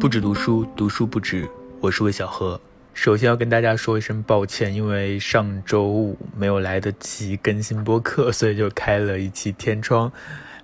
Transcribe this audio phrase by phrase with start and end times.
[0.00, 1.46] 不止读书，读书不止。
[1.78, 2.58] 我是魏小何。
[2.94, 10.10] 首先要跟大家说一声抱歉，因为上周五没有来得及更新播客，所以就开了一期天窗，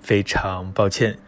[0.01, 1.19] 非常抱歉。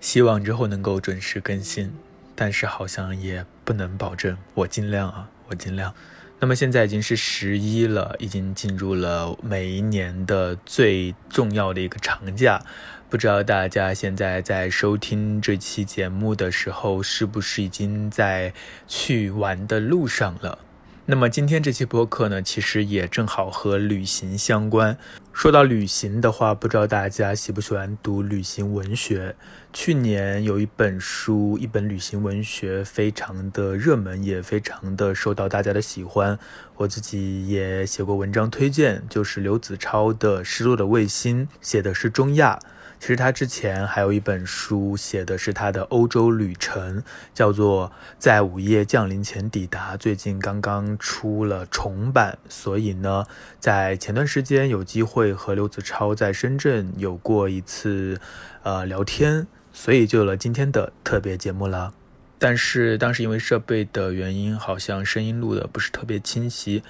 [0.00, 1.92] 希望之后能够准时更新，
[2.34, 4.38] 但是好像也不能保证。
[4.54, 5.92] 我尽量啊，我尽量。
[6.40, 12.62] 那么现在已经是十一了，已经进入了每一年的最重要的一个长假。
[13.10, 18.52] 不知道大家现在在收听这期节目的时候，是不是已经在
[18.86, 20.58] 去玩的路上了？
[21.06, 24.98] 那么今天这期播客呢，其实也正好和旅行相关。
[25.32, 29.34] 说到旅行的话，不知道大家喜不喜欢读旅行文学？
[29.72, 36.38] 去年有一本书，一本旅行文学，非常的热门，也非常的受到大家的喜欢。
[36.76, 42.58] 我自己也写过文章推荐，就是刘子超的《失落的卫星》，写的是中亚。
[43.00, 52.38] 其实他之前还有一本书，写的是他的欧洲旅程，叫做《在午夜降临前抵达》，最近刚刚出了重版。
[52.48, 53.24] 所以呢，
[53.60, 58.20] 在前段时间有机会和刘子超在深圳有过一次
[58.62, 61.94] 呃聊天，所以就有了今天的特别节目了。
[62.40, 66.82] 但是当时因为设备的原因，好像声音录的不是特别清晰。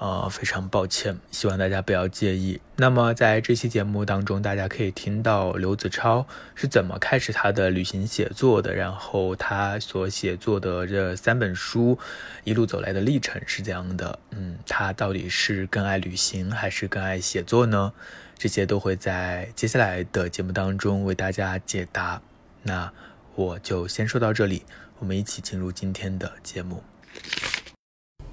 [0.00, 2.60] 呃，非常抱歉，希望大家不要介意。
[2.76, 11.98] 那么在这期节目当中，大家可以听到刘子超是怎么开始他的旅行写作的，然后他所写作的这三本书
[12.44, 14.16] 一路走来的历程是这样的。
[14.30, 17.92] 嗯，他到底是更爱旅行还是更爱写作呢？
[18.38, 22.22] 这些都会在接下来的节目当中为大家解答。
[22.62, 22.92] 那
[23.34, 24.62] 我就先说到这里，
[25.00, 26.84] 我们一起进入今天的节目。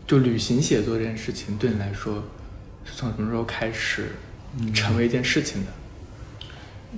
[0.07, 2.23] 就旅行写作这件事情，对你来说
[2.83, 4.11] 是从什么时候开始
[4.73, 5.71] 成为一件事情的？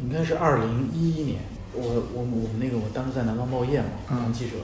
[0.04, 1.40] 应该是二零一一年，
[1.74, 4.58] 我我我们那个我当时在南方报业嘛，当记者，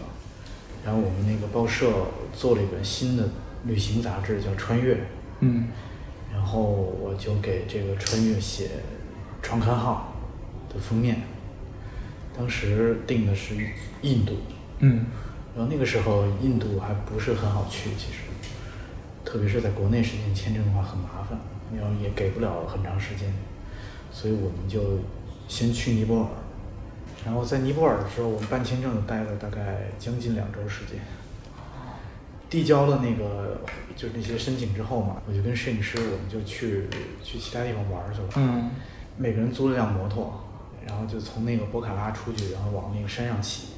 [0.85, 1.91] 然后我们那个报社
[2.35, 3.29] 做了一本新的
[3.65, 4.95] 旅行杂志，叫《穿越》，
[5.39, 5.69] 嗯，
[6.31, 8.69] 然后我就给这个《穿越》写
[9.41, 10.13] 创刊号
[10.67, 11.23] 的封面，
[12.37, 13.55] 当时定的是
[14.01, 14.33] 印度，
[14.79, 15.05] 嗯，
[15.55, 18.19] 然后那个时候印度还不是很好去，其实。
[19.33, 21.39] 特别是在国内申请签证的话很麻烦，
[21.75, 23.33] 然后也给不了很长时间，
[24.11, 24.99] 所以我们就
[25.47, 26.27] 先去尼泊尔，
[27.25, 30.99] 然后在尼泊尔的时候，我们办签证待了大概将近两周时间。
[32.47, 33.61] 递交了那个
[33.95, 36.83] 就是那些申请之后嘛，我就跟摄影师我们就去
[37.23, 38.29] 去其他地方玩去了。
[38.35, 38.69] 嗯。
[39.17, 40.43] 每个人租了辆摩托，
[40.85, 43.69] 然后就从那个博卡拉出去，然后往那个山上骑。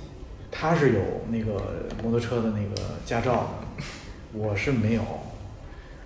[0.51, 3.31] 他是有那个摩托车的那个驾照
[3.77, 3.83] 的，
[4.33, 5.01] 我是没有。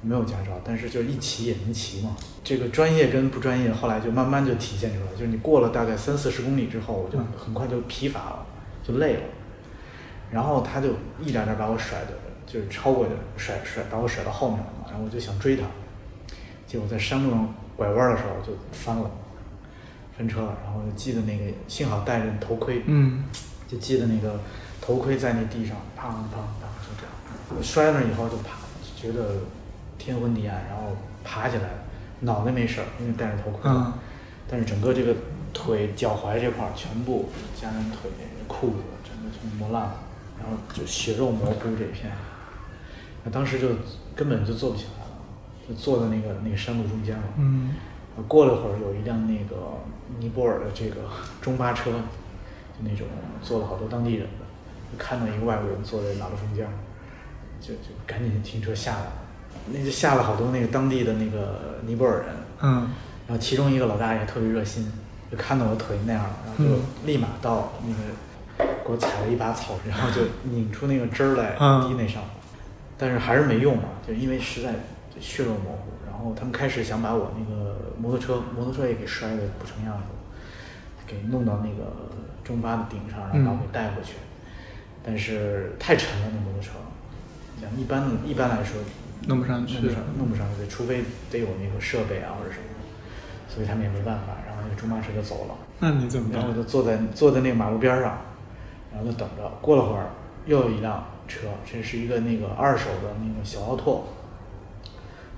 [0.02, 2.16] 没有驾照，但是就一骑也能骑嘛。
[2.44, 5.12] 这个专业跟不专业，后来就慢慢就体现出来。
[5.12, 8.46] 就是你过了大概三四十公里之后，我就很快就疲乏了，
[8.82, 9.22] 就累了。
[10.32, 10.90] 然后他就
[11.20, 12.14] 一点点把我甩的，
[12.48, 13.06] 就是超过，
[13.36, 14.86] 甩甩把我甩到后面了嘛。
[14.88, 15.64] 然后我就想追他，
[16.66, 19.12] 结果在山路上拐弯的时候就翻了，
[20.18, 20.58] 翻车了。
[20.64, 23.26] 然后就记得那个，幸好戴着头盔，嗯，
[23.68, 24.40] 就记得那个
[24.80, 27.12] 头盔在那地上，砰砰砰就这样。
[27.58, 28.56] 我摔那以后就怕，
[28.96, 29.36] 觉得。
[30.00, 31.70] 天昏地暗，然后爬起来，
[32.22, 33.70] 脑袋没事儿，因为戴着头盔。
[33.70, 33.94] 嗯。
[34.50, 35.16] 但是整个这个
[35.54, 38.09] 腿、脚踝这块儿全部加上腿、
[38.48, 39.96] 裤子，整个全磨烂了，
[40.40, 42.12] 然后就血肉模糊这一片。
[43.24, 43.68] 那当时就
[44.16, 45.12] 根本就坐不起来了，
[45.68, 47.24] 就坐在那个那个山路中间了。
[47.38, 47.76] 嗯。
[48.28, 49.56] 过了会儿，有一辆那个
[50.20, 51.02] 尼泊尔的这个
[51.42, 53.08] 中巴车，就那种
[53.42, 54.46] 坐了好多当地人的，
[54.92, 56.68] 就看到一个外国人坐在马路中间，
[57.62, 59.12] 就就赶紧停车下来了。
[59.72, 62.28] 那就下了好多那个当地的那个尼泊尔人，
[62.62, 62.90] 嗯，
[63.28, 64.92] 然后其中一个老大爷特别热心，
[65.30, 71.52] 就看到我腿那样了，然后就立马到那个给我采了一把草，然后就拧出那个汁儿来
[71.88, 72.24] 滴那上，
[72.98, 74.74] 但是还是没用嘛，就因为实在
[75.20, 75.92] 血肉模糊。
[76.09, 80.04] 然后他们开始想把我那个摩托车，摩托车也给摔的不成样子，
[81.06, 81.94] 给弄到那个
[82.44, 84.16] 中巴的顶上，然后把我给带回去，
[85.03, 86.72] 但是太沉了那摩托车，
[87.62, 88.78] 像一般一般来说。
[89.28, 89.80] 弄不上去，
[90.18, 92.66] 弄不上，去，除非得有那个设备啊或者什么，
[93.48, 94.34] 所以他们也没办法。
[94.48, 95.56] 然后那个中巴车就走了。
[95.80, 96.30] 那你怎么？
[96.34, 98.18] 然后我就坐在坐在那个马路边上，
[98.92, 99.50] 然后就等着。
[99.62, 100.10] 过了会儿，
[100.46, 104.08] 又有一辆车，这是一个那个二手的那个小奥拓。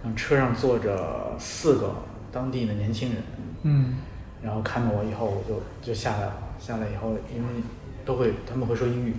[0.03, 1.93] 然后车上坐着四个
[2.31, 3.23] 当地的年轻人。
[3.63, 3.97] 嗯。
[4.43, 6.33] 然后看到我以后，我就就下来了。
[6.59, 7.63] 下来以后，因为
[8.05, 9.15] 都会他们会说英语。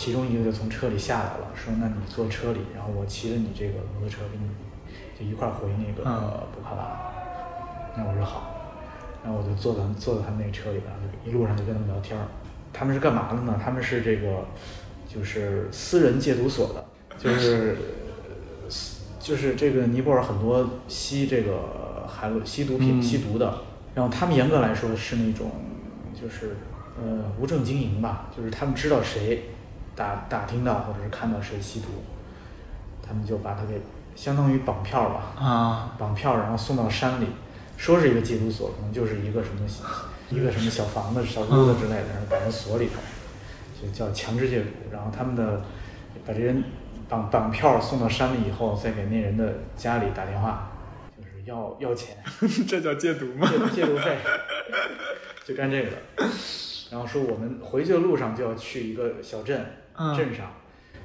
[0.00, 4.48] 其中一个就从车里下来了，说：“那你坐车里，然后我骑着你这个摩托车，跟你
[5.18, 6.02] 就一块儿回那个
[6.54, 7.12] 布卡拉。”
[7.94, 8.50] 那我说好，
[9.22, 12.24] 然后我就坐在坐在他们那个车里边，就一路上就跟他们聊天儿。
[12.72, 13.60] 他们是干嘛的呢？
[13.62, 14.46] 他们是这个
[15.06, 16.82] 就是私人戒毒所的，
[17.18, 17.76] 就是
[19.20, 23.58] 就是这个尼泊尔很多吸这个海洛吸毒品、嗯吸毒的，
[23.94, 25.50] 然后他们严格来说是那种
[26.18, 26.56] 就是
[26.98, 29.42] 呃无证经营吧，就是他们知道谁
[29.96, 31.88] 打打听到或者是看到谁吸毒，
[33.06, 33.80] 他们就把他给
[34.16, 37.26] 相当于绑票吧，啊，绑票然后送到山里，
[37.76, 39.60] 说是一个戒毒所，可能就是一个什么
[40.30, 43.00] 一个什么小房子、小屋子之类的，然后把人锁里头，
[43.80, 44.68] 就叫强制戒毒。
[44.92, 45.62] 然后他们的
[46.26, 46.62] 把这人
[47.08, 50.70] 绑绑票送到山里以后，再给那人的家里打电话，
[51.16, 52.16] 就是要要钱，
[52.68, 53.50] 这叫戒毒吗？
[53.72, 54.18] 戒戒毒费，
[55.44, 55.96] 就干这个的。
[56.90, 59.66] 然后说我们回去的路上就要去一个小镇，嗯
[60.16, 60.46] 镇上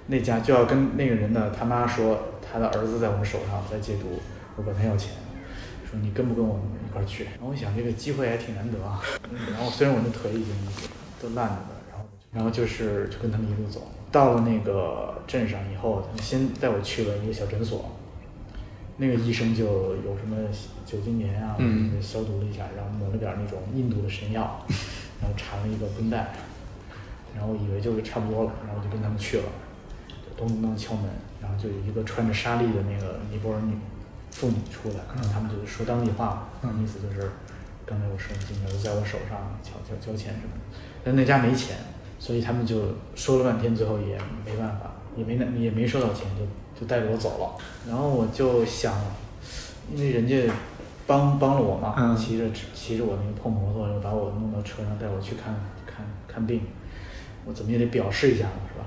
[0.08, 4.20] 那家就要跟那个人的他妈说，他的儿子在我们手上在戒毒，
[4.56, 5.14] 我管他要钱，
[5.90, 7.24] 说你跟不跟我们一块儿去？
[7.24, 9.02] 然后我想这个机会还挺难得啊。
[9.32, 10.54] 嗯然后虽然我那腿已经
[11.22, 13.82] 都烂着呢，然后然后就是就跟他们一路走，
[14.12, 17.92] 到了那个镇上以后，他们先带我去了一个小诊所。
[18.98, 19.66] 那个医生就
[19.98, 20.38] 有什么
[20.86, 21.58] 酒精棉啊，
[22.00, 24.64] 消毒了一下，然后抹了点儿那种印度的神药，
[25.20, 26.34] 然后缠了一个绷带，
[27.36, 29.44] 然后以为就是差不多了，然后就跟他们去了，
[30.38, 31.04] 咚咚咚敲门，
[31.42, 33.78] 然后就有一个穿着纱丽的那个尼泊尔女
[34.32, 37.30] 妇女出来，然后他们就是说当地话，嗯意思就是
[37.86, 41.78] 刚才我说的金条在我手上交交交钱什么的，但那家没钱，
[42.18, 42.82] 所以他们就
[43.16, 47.56] 说了半天，最后也没办法，也没拿也没收到钱，就就带着我走了。
[47.88, 48.94] 然后我就想，
[49.94, 50.52] 因为人家
[51.06, 52.18] 帮帮了我嘛，嗯。
[52.18, 52.44] 骑着
[52.74, 55.54] 骑着我那个破摩托，又把我弄到车上带我去看
[55.86, 56.62] 看看病，
[57.46, 58.86] 我怎么也得表示一下嘛，是吧？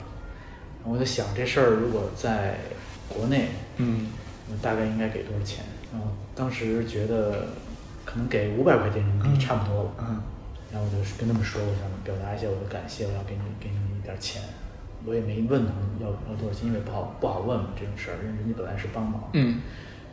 [0.81, 2.57] 然后我就想这事儿如果在
[3.09, 4.09] 国内，嗯
[4.51, 5.65] 我大概应该给多少钱？
[5.93, 7.49] 然后当时觉得
[8.05, 9.91] 可能给五百块钱人民币差不多了。
[10.01, 10.23] 嗯
[10.71, 14.43] 然后我就跟他们说，我想表达一下我的感谢，我要给你给你们一点钱。
[15.07, 19.31] 我也没问他们要要多少钱，因为不好不好问嘛这种事儿，因为人家本来是帮忙。
[19.33, 19.63] 嗯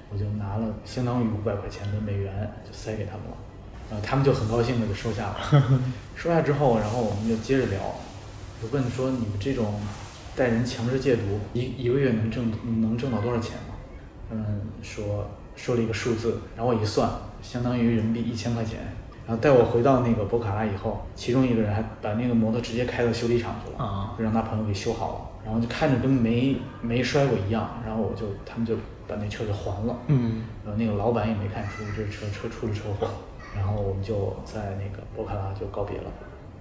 [0.09, 2.31] 我就拿了相当于五百块钱的美元
[2.63, 3.36] 就塞给他们了，
[3.89, 5.81] 然后他们就很高兴的就收下了。
[6.15, 7.81] 收下之后，然后我们就接着聊，
[8.62, 9.80] 我问说你们这种
[10.36, 13.75] 带人强制戒毒，一一个月能挣能挣到多少钱吗？
[14.30, 17.10] 他们说说了一个数字，然后我一算，
[17.42, 18.80] 相当于人民币一千块钱。
[19.28, 28.75] 然后带我回到那个博卡拉以后，其中一个人还把那个摩托直接开到修理厂去了，啊就让他朋友给修好了，然后就看着跟没没摔过一样，然后我就他们就
[29.07, 33.07] 把那车给还了，嗯然后那个老板也没看出这车车出了车祸，
[33.56, 36.12] 然后我们就在那个博卡拉就告别了。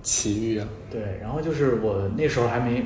[0.04, 2.84] 奇遇啊，对，然后就是我那时候还没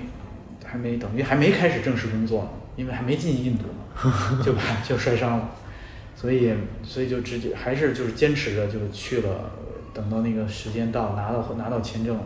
[0.65, 5.51] 还没等于还没开始正式工作呢，因为还没进印度嘛，就把 就摔伤了，
[6.15, 9.51] 所以所以就直接还是就是坚持着就去了，
[9.93, 12.25] 等到那个时间到拿到拿到签证了，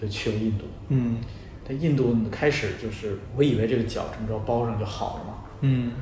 [0.00, 0.64] 就去了印度。
[0.88, 1.18] 嗯。
[1.66, 5.92] 在印度开始就是我以为这个脚这么着包上就好了嘛，嗯。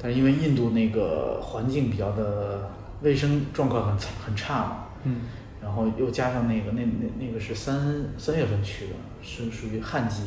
[0.00, 2.70] 但是因为印度那个环境比较的
[3.02, 5.22] 卫生状况很差很差嘛，嗯
[5.62, 10.22] 然后又加上那个那那那个是三三月份去的，是属于旱季，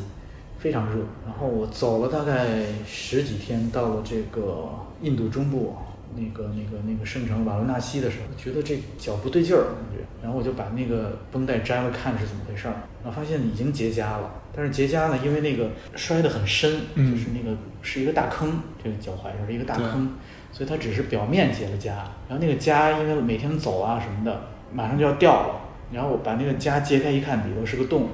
[0.58, 1.04] 非常热。
[1.26, 4.68] 然后我走了大概十几天，到了这个
[5.00, 5.74] 印度中部
[6.14, 10.04] 那个那个那个圣城瓦伦纳西的时候，觉得这脚不对劲儿，感觉。
[10.22, 14.30] 然后我就把那个绷带摘了看是怎么回事儿，然后发现已经结痂了。
[14.54, 20.12] 但是结痂呢，因为那个摔得很深，嗯就是那个是一个大坑，这个脚踝上是一个大坑，
[20.52, 21.86] 所以它只是表面结了痂。
[22.28, 25.60] 然后那个痂因为每天走啊什么的，马上就要掉了。
[25.92, 28.08] 然后我把那个痂揭开一看，里头是个洞，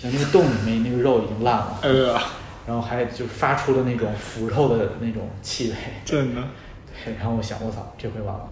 [0.00, 2.12] 然后那个洞里面那个肉已经烂了，呃，
[2.66, 5.76] 然后还就发出了那种腐肉的那种气味。
[6.04, 6.42] 真的，
[7.04, 8.48] 对，然后我想，我操，这回完了。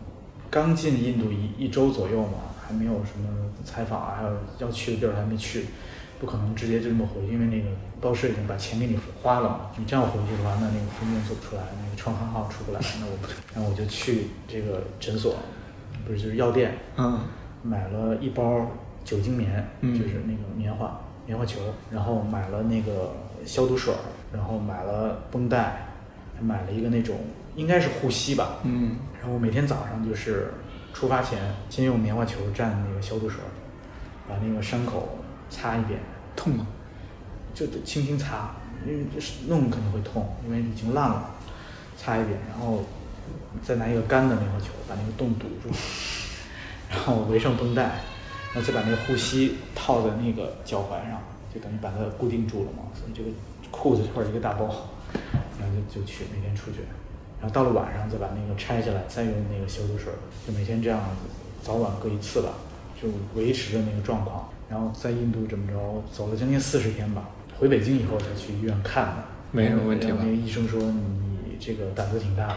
[0.51, 3.29] 刚进印度一一周左右嘛，还没有什么
[3.65, 5.67] 采访啊，还有要去的地儿还没去，
[6.19, 7.69] 不可能直接就这么回去，因为那个
[8.01, 9.61] 报社已经把钱给你花了嘛。
[9.77, 13.13] 你这样回去的话，那那个封面做不出来，那个创刊号出不来，那我
[13.55, 15.37] 然后我就去这个诊所，
[16.05, 17.21] 不是就是药店，嗯
[17.65, 18.71] 买了一包
[19.05, 19.99] 酒精棉，嗯。
[19.99, 21.59] 就是那个棉花棉花球，
[21.91, 23.13] 然后买了那个
[23.45, 23.99] 消毒水儿，
[24.33, 25.89] 然后买了绷带，
[26.37, 27.17] 还买了一个那种
[27.57, 28.97] 应该是护膝吧，嗯。
[29.21, 30.53] 然后每天早上就是
[30.93, 31.41] 出发前
[31.71, 33.49] 先用棉花球蘸那个消毒水儿，
[34.29, 35.19] 把那个伤口
[35.49, 35.99] 擦一遍，
[36.37, 36.67] 痛吗？
[37.55, 38.51] 就得轻轻擦，
[38.87, 41.31] 因为就是弄可能会痛，因为已经烂了，
[41.97, 42.83] 擦一遍，然后
[43.63, 45.75] 再拿一个干的棉花球把那个洞堵住，
[46.95, 47.83] 然后围上绷带，
[48.55, 51.21] 然后再把那个护膝套在那个脚踝上，
[51.53, 52.85] 就等于把它固定住了嘛。
[52.95, 53.29] 所以这个
[53.73, 54.65] 裤子这块儿一个大包，
[55.59, 56.79] 然后就就去每天出去，
[57.41, 61.01] 然后到了晚上再把那个拆下来，再用那个消毒水儿，就每天这样
[61.61, 62.51] 早晚各一次吧，
[63.01, 64.49] 就维持着那个状况。
[64.71, 72.57] 然后在印度怎么着走了将近四十天吧，回北京以后才去医院看的，没什么问题吧那个医生说你这个胆子挺大的，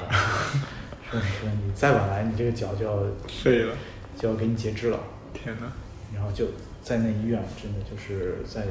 [1.12, 3.76] 说 你说你再晚来，你这个脚就要废了，
[4.18, 5.00] 就要给你截肢了。
[5.34, 5.72] 天哪！
[6.16, 6.48] 然后就
[6.82, 8.66] 在那医院，真的就是在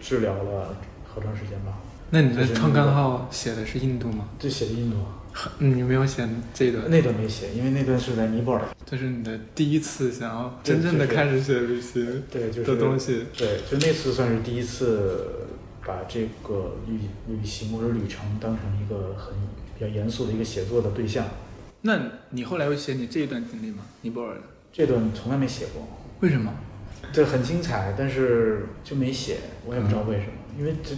[0.00, 1.78] 治疗了好长时间吧。
[2.10, 4.28] 那你的创刊号写的是印度吗？
[4.38, 4.96] 就写的印度，
[5.32, 8.62] 啊，你没有写这段，那段没写，因为那段是在尼泊尔。
[8.84, 13.26] 这是你的第一次想要真正的开始写旅行对，就是的东西。
[13.36, 15.46] 对，就那次算是第一次
[15.84, 19.34] 把这个旅旅行或者旅程当成一个很
[19.76, 21.26] 比较严肃的一个写作的对象。
[21.82, 23.84] 那你后来有写你这一段经历吗？
[24.02, 24.42] 尼泊尔的？
[24.72, 25.86] 这段从来没写过，
[26.20, 26.52] 为什么？
[27.12, 30.94] 对，很精彩，但是就没写，我也不知道为什么，因为这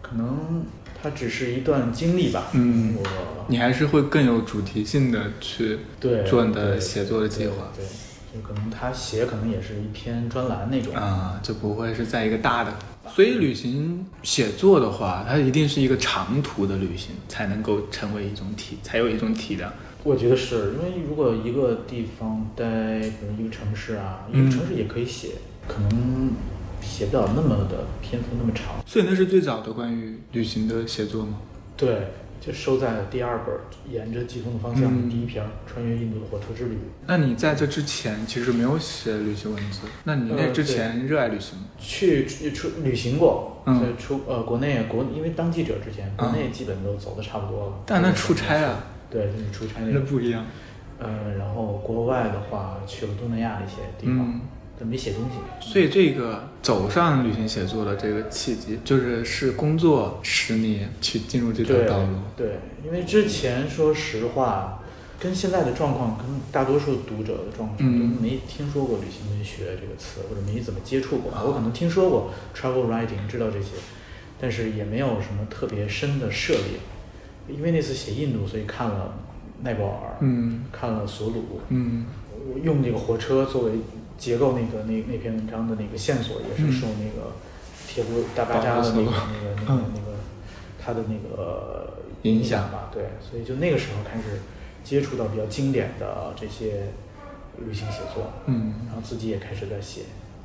[0.00, 0.64] 可能
[1.02, 2.48] 它只是一段经历吧。
[2.52, 10.94] 嗯我你还是会更有主题性的去对做你的写作的计划对，对就可能他写可能也是一篇专栏那种。
[10.94, 12.72] 啊，就不会是在一个大的。
[13.08, 19.72] 所以旅行写作的话，它一定是一个长途的旅行，才能够成为一种体，才有一种体量。
[20.08, 22.64] 我觉得是因为如果一个地方待，
[22.98, 25.32] 比如一个城市啊，一嗯个城市也可以写，
[25.68, 26.30] 可能
[26.80, 28.82] 写不了那么的篇幅那么长。
[28.86, 31.38] 所以那是最早的关于旅行的写作吗？
[31.76, 32.08] 对，
[32.40, 33.54] 就收在了第二本
[33.92, 36.74] 《沿着季风的方向》嗯第一篇《穿越印度的火车之旅》。
[37.06, 41.66] 那你在这之前其实没有写旅行文字，那你那呃之前热爱旅行吗？
[41.78, 47.72] 去去出旅行过，嗯在出呃国内国，因为当记者之前，国嗯内基本都走的差不多了。
[47.84, 50.44] 但那出差啊，对，就是出差那不一样。
[50.98, 54.40] 呃，然后国外的话去了东南亚的一些地方嗯，
[54.78, 55.36] 但没写东西。
[55.60, 62.16] 所以这个走上旅行写作的这个契机，就是是工作使你去进入这条道路。
[62.36, 64.82] 对，因为之前说实话，
[65.20, 71.32] 跟现在的状况，跟大多数读者的状况，嗯都没听说过旅行文学这个词，或者没怎么接触过。
[71.46, 73.68] 我可能听说过 travel writing，知道这些，
[74.40, 76.80] 但是也没有什么特别深的涉猎。
[77.48, 79.18] 因为那次写印度，所以看了
[79.62, 82.06] 奈博尔，嗯看了索鲁，嗯
[82.52, 83.72] 我用这个火车作为
[84.16, 87.32] 结构那个那那篇文章的那个线索，也是受那个
[87.86, 90.16] 铁路大巴扎的那个那个那个那个
[90.78, 94.40] 他的那个影响吧，对，所以就那个时候开始
[94.84, 96.88] 接触到比较经典的这些
[97.58, 98.74] 旅行写作，嗯。
[98.86, 100.02] 然后自己也开始在写。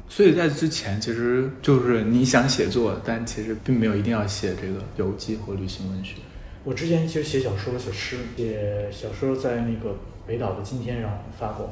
[0.09, 6.15] 所以在之前，其实就是你想写作，但其实并没有一定要写这个游记或旅行文学。
[6.63, 11.69] 我之前其实写小说、写诗、写小说，在那个北岛的今天上发过，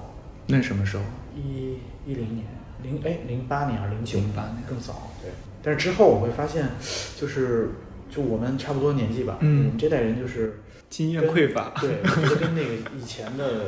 [0.47, 1.03] 那什么时候？
[1.35, 2.45] 一一零年，
[2.83, 4.57] 零哎零八年还是零九零八年。
[4.67, 5.31] 更早，对。
[5.63, 6.67] 但是之后我会发现，
[7.15, 7.69] 就是
[8.09, 9.65] 就我们差不多年纪吧，嗯。
[9.65, 11.71] 我们这代人就是经验匮乏。
[11.79, 13.67] 对，我觉得跟那个以前的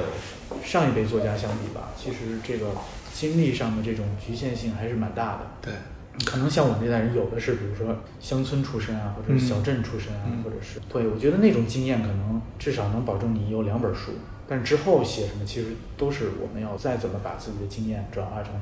[0.62, 2.72] 上一辈作家相比吧，其实这个
[3.14, 5.48] 经历上的这种局限性还是蛮大的。
[5.62, 5.74] 对，
[6.26, 14.12] 可能像我们这代人，有的是比如说乡村出身啊，或者是小镇出身啊，嗯或者是对我觉得那种经验可能至少能保证你有两本书，
[14.48, 18.54] 但是之后写什么其实都是我们要再怎么把自己的经验转化成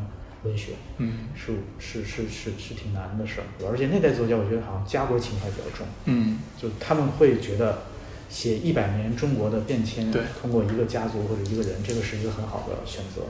[0.44, 3.46] 文学，嗯是是是是是挺难的事儿。
[3.70, 7.84] 而且那代作家，我觉得好像家国情怀比较重，嗯就他们会觉得
[8.30, 13.24] 写一百年中国的变迁对，通过一个家族或者一个人，这个是一个很好的选择。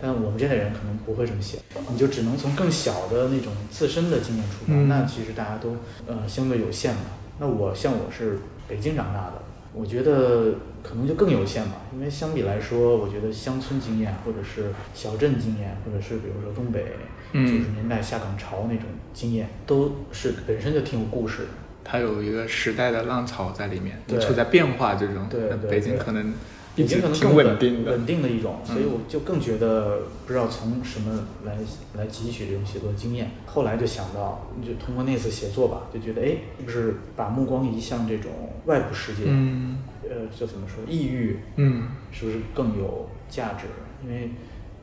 [0.00, 1.58] 但我们这代人可能不会这么写，
[1.90, 5.76] 你就只能从更小的那种自身的经验出发，嗯那其实大家都
[6.06, 7.00] 呃相对有限嘛。
[7.40, 8.38] 那我像我是
[8.68, 16.84] 北京长大的，我觉得可能就更有限吧，因为相比来说，我觉得乡村经验或者是小镇经验，或者是比如说东北
[17.32, 21.48] 嗯九十年代下岗潮那种经验，都是本身就挺有故事的。
[21.84, 25.26] 它有一个时代的浪潮在里面，你对处在变化之中。
[25.28, 26.34] 对北京可能
[26.78, 27.92] 一北京可能更稳定的。
[27.92, 31.56] 稳定的一种，所以嗯我就更觉得不知道从什么来
[31.94, 33.30] 来汲取这种写作经验。
[33.46, 38.30] 后来就想到，就通过那次写作吧，就觉得哎，是不是把目光移向这种
[38.66, 39.22] 外部世界？
[39.26, 40.82] 嗯呃，就怎么说？
[40.88, 43.66] 抑郁嗯是不是更有价值？
[44.06, 44.30] 因为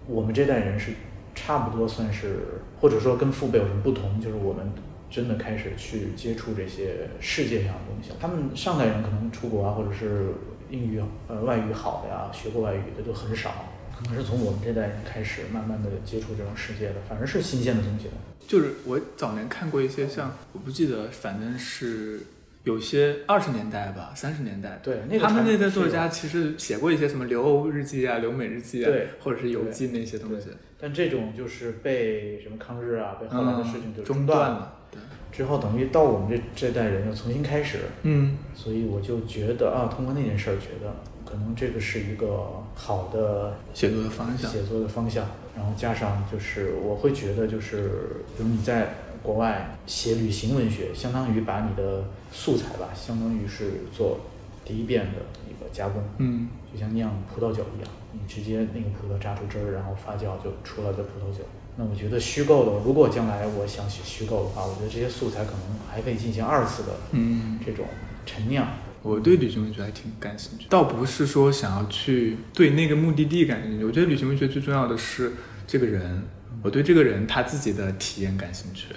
[0.07, 0.91] 我们这代人是
[1.33, 2.39] 差不多算是，
[2.79, 4.69] 或者说跟父辈有什么不同，就是我们
[5.09, 8.11] 真的开始去接触这些世界上的东西。
[8.19, 10.33] 他们上代人可能出国啊，或者是
[10.69, 13.65] 英语呃外语好的呀，学过外语的就很少。
[13.98, 18.12] 可能是从我们这代人开始，慢慢的接触这种世界的，反正是新鲜的东西的。
[18.45, 22.19] 就是我早年看过一些像，我不记得，反正是
[22.65, 34.45] 有些二十年代吧，三十年代，对那个他们那代作家其实写过一些什么留欧日记啊、留美日记啊，对或者是游记那些东西，但这种就是被什么抗日啊，被后来的事情就嗯中断了。
[34.45, 34.74] 断了。
[34.91, 35.00] 对，
[35.35, 45.25] 之后等于到我们这这代人又重新开始，嗯所以我就觉得啊，通过那件事儿，觉得可能这个是一个好的写作的方向写作的方向。
[45.57, 54.19] 然后加上就是我会觉得就是，比如你在国外写旅行文学，相当于把你的素材吧，相当于是做
[54.63, 61.43] 第一遍的一个加工，嗯就像酿葡萄酒一样，你直接那个葡萄榨出汁儿，然后发酵就出来的葡萄酒。
[61.77, 65.60] 那我觉得虚构的，如果将来我想写虚构的话，我觉得这些素材可能
[65.91, 67.86] 还可以进行二次的嗯，这种
[68.25, 68.67] 陈酿。
[69.01, 75.34] 我对旅行文学还挺感兴趣，倒不是说想要去对那个目的地感兴趣，我觉得旅行文学最重要的是
[75.67, 76.24] 这个人，
[76.63, 78.88] 我对这个人他自己的体验感兴趣，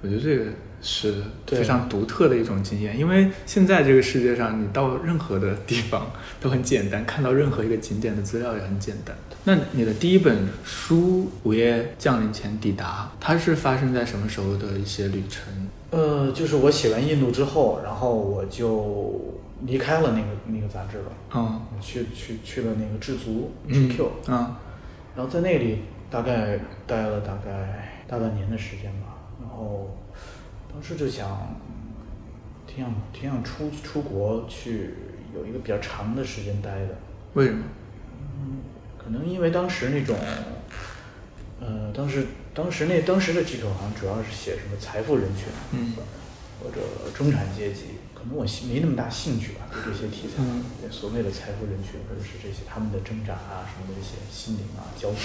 [0.00, 0.50] 我觉得这个
[0.82, 1.14] 是
[1.46, 1.60] 对。
[1.60, 6.10] 非常独特的一种经验，因为现在这个世界上，你到任何的地方
[6.40, 9.16] 都很简单，看到任何一个景点的资料也很简单。
[9.44, 15.52] 那你的第一本书《午夜降临前抵达》，它是发生在什么时候的一些旅程？
[15.90, 19.20] 呃，就是我写完印度之后，然后我就
[19.66, 24.54] 离开了那个那个杂志了，嗯我去去去了那个知足嗯 GQ，、嗯
[25.14, 29.94] 然后在那里大概待了大概大半年的时间吧，然后
[30.72, 31.60] 当时就想，
[32.66, 34.94] 挺想挺想出出国去
[35.34, 36.98] 有一个比较长的时间待的，
[37.34, 37.64] 为什么？
[38.38, 38.62] 嗯
[39.02, 40.16] 可能因为当时那种，
[41.60, 45.92] 呃，当时当时那当时的 GQ 好像主要是写什么财富人群，嗯。
[46.62, 46.80] 或者
[47.12, 50.62] 中产阶级，可能我没那么大兴趣吧，对这些题材，嗯。
[50.88, 55.18] 所谓的财富人群，或者是这些他们的挣扎啊什么的这些心灵啊焦灼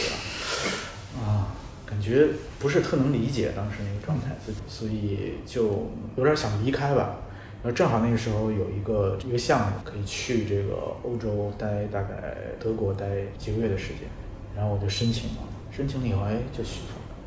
[1.22, 1.54] 啊，啊，
[1.89, 2.27] 感觉
[2.60, 7.15] 不是特能理解当时那个状态，自己，所以就有点想离开吧。
[7.63, 13.06] 然后正好那个时候有一个一个项目可以去这个欧洲待大概德国待
[13.38, 14.01] 几个月的时间，
[14.56, 16.84] 然后我就申请了，申请了以后哎就选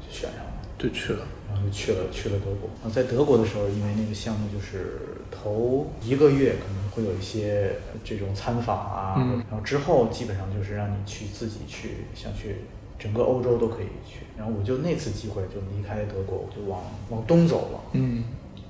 [0.07, 0.53] 就选上了。
[0.79, 1.27] 就去了。
[1.49, 2.71] 然后就去了去了德国。
[2.81, 5.01] 然后在德国的时候，因为那个项目就是
[5.31, 7.73] 头一个月可能会有一些
[8.05, 12.57] 这种参访啊，嗯然后之后基本上就是让你去自己去，想去
[13.01, 14.21] 整个欧洲都可以去。
[14.39, 17.81] 然后我就那次机会就离开德国，我就往往东走了。
[17.95, 18.23] 嗯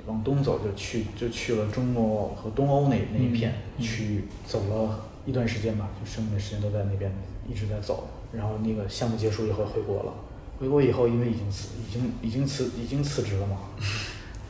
[0.07, 7.13] 往东走就去就去了中欧和东欧那那一片嗯区域，走了一段时间吧，就剩下的时间都在那边
[7.49, 8.09] 一直在走。
[8.33, 10.13] 然后那个项目结束以后回国了，
[10.59, 13.59] 回国以后因为已经辞已经已经辞已经辞职了嘛，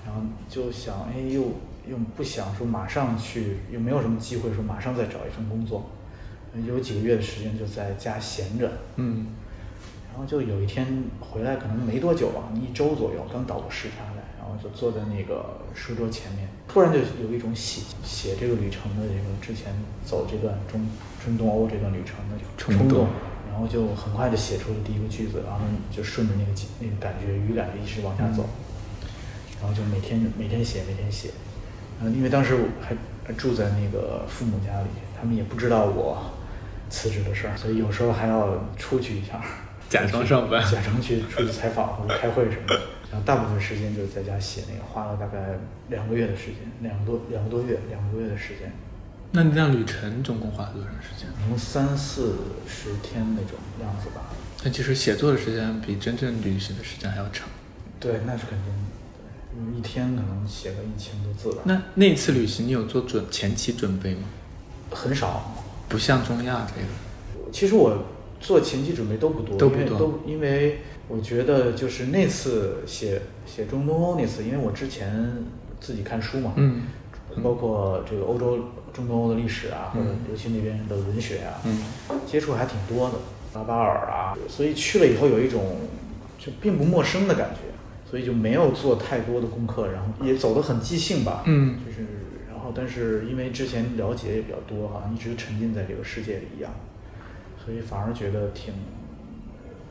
[0.07, 1.43] 然后就想哎又
[1.87, 5.91] 又不想说马上去，又没有什么机会说马上再找一份工作，
[6.67, 9.27] 有几个月的时间就在家闲着，嗯
[10.13, 19.73] 然后就有一天回来，可能没多久吧，一周左右，刚倒过时差来，然后就坐在那个书桌前面，突然就有一种写写这个旅程的这个之前
[20.05, 20.81] 走这段中
[21.25, 23.07] 中东欧这段旅程的冲动冲动，
[23.51, 28.47] 然后就很快就写出了第一个句子，然后就顺着那个那个感觉语感就一直往下走，
[29.61, 31.31] 然后就每天每天写每天写，
[32.03, 32.97] 嗯，因为当时我还
[33.27, 36.31] 还住在那个父母家里，他们也不知道我
[36.89, 39.41] 辞职的事儿，所以有时候还要出去一下，
[39.91, 42.81] 假装上班 假装去出去采访或者开会什么的。
[43.11, 48.73] 然后大部分时间就是在家写那个，花了大概两个月的时间，两个多两个多月，两个多月的时间，
[49.33, 51.29] 那你这样旅程总共花了多长时间？
[51.35, 52.37] 可能三四
[52.69, 54.31] 十天那种样子吧。
[54.63, 57.49] 那其实写作的时间比真正旅行的时间还要长。
[57.99, 59.73] 对，那是肯定的。
[59.73, 61.63] 对，一天可能写个一千多字吧。
[61.65, 64.23] 那那次旅行你有做准前期准备吗？
[64.93, 65.53] 很少，
[65.89, 68.05] 不像中亚这个，其实我
[68.41, 75.45] 做前期准备都不多，都不多因为都因为我觉得就是那次写写中东欧那次，因为我之前
[75.79, 76.83] 自己看书嘛，嗯。
[77.45, 78.59] 包括这个欧洲
[78.93, 81.79] 中东欧的历史啊，或者尤其那边的文学啊，嗯。
[82.27, 83.15] 接触还挺多的，
[83.55, 85.77] 拉巴尔啊，所以去了以后有一种
[86.39, 87.61] 就并不陌生的感觉，
[88.11, 91.79] 所以就没有做太多的功课，然后也走得很即兴吧，嗯。
[91.87, 92.05] 就是
[92.49, 96.73] 然后但是因为之前了解也比较多，好像一直沉浸在这个世界里一样，
[97.71, 98.75] 所以反而觉得挺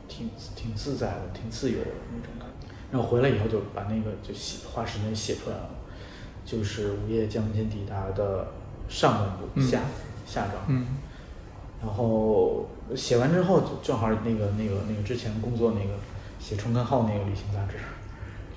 [0.06, 2.66] 挺挺自在的，挺自由的那种感觉。
[2.92, 5.70] 然后回来以后就把那个就写花时间写出来了，
[6.44, 8.48] 就是午夜降临抵达的
[8.86, 9.80] 上半部、嗯下
[10.26, 10.56] 下章。
[10.68, 10.86] 嗯
[11.82, 15.94] 然后写完之后，就正好那个那个那个之前工作那个
[16.38, 17.78] 写《冲根号》那个旅行杂志，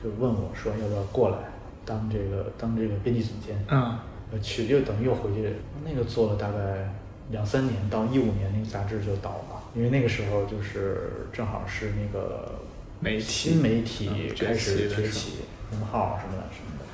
[0.04, 1.38] 就问我说要不要过来
[1.86, 3.58] 当这个当这个编辑总监。
[3.74, 5.54] 啊呃，去又等于又回去，
[5.86, 6.94] 那个做了大概
[7.32, 12.60] 两三年，到一五年那个杂志就倒了，因为那个时候就是正好是那个
[13.00, 15.32] 媒体新媒体嗯开始崛起的时候崛起，
[15.70, 16.86] 公号什么的什么的，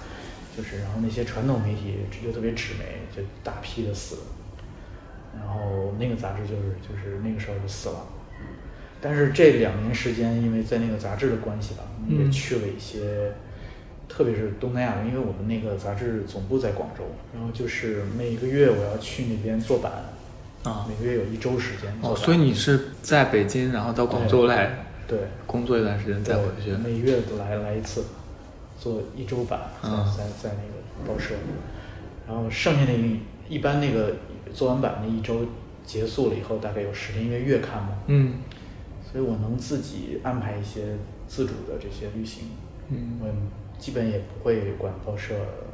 [0.55, 4.21] 就是然后那些传统媒体又特别纸媒，就大批的死了，
[5.37, 8.05] 然后那个杂志就是就是那个时候就死了。
[9.01, 13.31] 但是这两年时间，因为在那个杂志的关系吧，我们也嗯去了一些，
[14.09, 20.03] 特别是东南亚，因为我们那个杂志总部在广州，然后就是每个月我要去那边做版，
[20.69, 20.85] 啊。
[20.87, 26.69] 每个月有一周时间哦，所以你是在北京，然后到广州来对，工作一段时间再回去。
[26.71, 26.77] 对。
[26.77, 28.05] 每月都来来一次，
[28.79, 30.15] 做一周版，在啊。
[30.17, 31.33] 在在那个报社，
[32.27, 34.15] 然后剩下那一一般那个
[34.53, 35.45] 做完版那一周
[35.85, 38.35] 结束了以后，大概有十天，因为月刊嘛，嗯。
[39.11, 40.95] 所以我能自己安排一些
[41.27, 42.49] 自主的这些旅行，
[42.89, 43.17] 嗯。
[43.19, 43.27] 我
[43.79, 45.33] 基本也不会管报社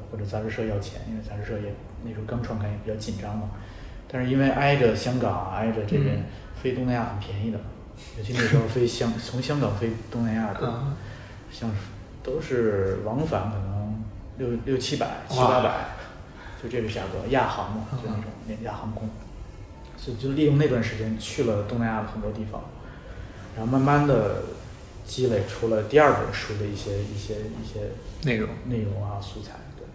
[0.09, 1.73] 或者杂志社要钱，因为杂志社也
[2.05, 3.49] 那时候刚创刊也比较紧张嘛。
[4.07, 6.23] 但是因为挨着香港，挨着这边、嗯。
[6.61, 7.59] 飞东南亚很便宜的，
[8.17, 10.95] 尤其那时候飞香 从香港飞东南亚的，啊。
[11.51, 11.75] 像是
[12.23, 14.03] 都是往返可能
[14.37, 15.85] 六六七百、七八百，
[16.61, 19.07] 就这个价格，亚航嘛，就那种廉价航空，
[19.95, 22.63] 所以就利用那段时间去了东南亚的很多地方，
[23.55, 24.41] 然后慢慢的
[25.05, 27.91] 积累出了第二本书的一些一些一些
[28.23, 28.49] 内容。
[28.65, 29.51] 内容啊素材。
[29.77, 29.85] 对，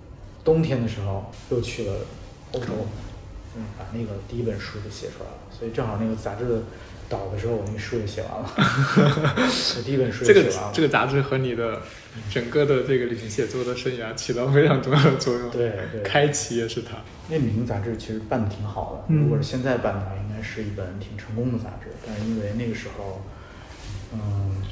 [0.44, 1.94] 冬天的时候又去了
[2.52, 2.86] 欧洲，嗯，
[3.78, 6.62] 把那个第一本书就写出来了，所以正好那个杂志的
[7.08, 10.72] 导的时候，我那个书也写完了， 我第一本书也写完了。
[10.72, 11.82] 这个杂志和你的
[12.30, 15.50] 整个的这个旅行写作的生涯起到非常重要的作用。
[15.50, 16.98] 对对开启也是它。
[17.28, 21.90] 那旅行杂志其实办的挺好的，嗯如果是现在办的话，应该是一本挺成功的杂志。
[22.06, 23.22] 但是因为那个时候，
[24.12, 24.62] 嗯，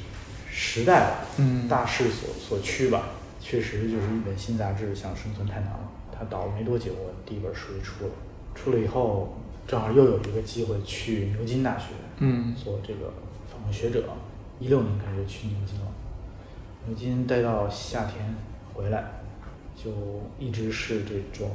[0.51, 3.11] 时代吧，嗯大势所所趋吧，
[3.41, 5.91] 确实就是一本新杂志想生存太难了。
[6.17, 8.13] 它倒了没多久，我第一本书就出了，
[8.59, 11.87] 出了以后，正好又有一个机会去牛津大学，
[12.19, 13.13] 嗯做这个
[13.51, 14.05] 访问学者。
[14.61, 15.87] 一六年开始去牛津了，
[16.87, 18.35] 牛津待到夏天
[18.75, 19.05] 回来，
[19.77, 19.91] 就
[20.37, 21.49] 一直是这种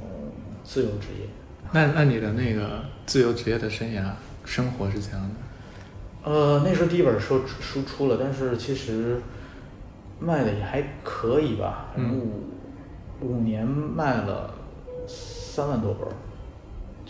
[0.64, 1.28] 自由职业。
[1.74, 4.12] 那那你的那个自由职业的生涯
[4.46, 6.32] 生活是怎样的？
[6.32, 9.22] 呃，那时候第一本书书出了，但是其实
[10.22, 12.22] 卖的也还可以吧，反正嗯
[13.22, 14.54] 五、五年卖了
[15.06, 16.14] 三万多本儿，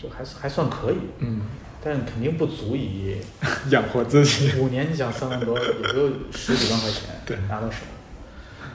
[0.04, 1.40] 就还还算可以，嗯，
[1.82, 3.16] 但肯定不足以
[3.70, 4.52] 养活自己。
[4.60, 7.78] 五年你想三万多，也就十几万块钱 对拿到手，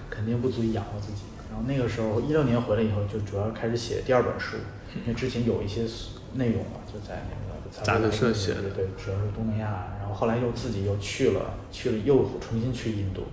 [0.10, 1.22] 肯定不足以养活自己。
[1.50, 4.58] 然后那个时候一六年回来以后，就主要开始写第二本书，
[4.96, 5.82] 因为之前有一些
[6.34, 9.88] 内容嘛，就在那个杂志社写的对，主要是东南亚。
[10.00, 13.24] 然后后来又自己又去了，去了又重新去印度，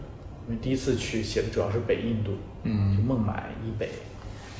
[0.48, 2.32] 因为第一次去写的主要是北印度，
[2.64, 3.90] 嗯就孟买以北，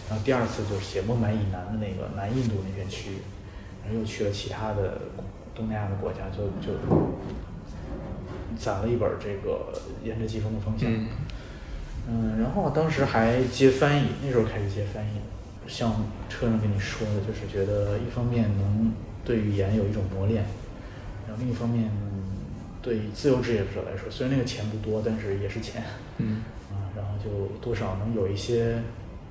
[0.09, 3.19] 然后第二次就是写孟买以南的那个南印度那片区域，
[3.83, 5.01] 然后又去了其他的
[5.55, 6.79] 东南亚的国家，就就
[8.57, 9.73] 攒了一本这个
[10.07, 11.09] 《沿着季风的方向》嗯。
[12.09, 15.19] 嗯，然后当时还接翻译，那时候开始接翻译，
[15.66, 15.92] 像
[16.29, 18.92] 车上跟你说的，就是觉得一方面能
[19.25, 20.45] 对语言有一种磨练，
[21.27, 21.90] 然后另一方面
[22.81, 25.83] 对自由职业者来说，虽然那个钱不多，但是也是钱，
[26.19, 26.42] 嗯。
[26.71, 28.83] 啊，然后就多少能有一些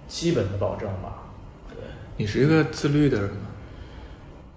[0.07, 1.23] 基本的保证吧。
[1.69, 1.77] 对，
[2.17, 3.37] 你是一个自律的人吗？